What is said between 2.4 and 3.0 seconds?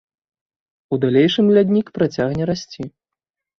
расці.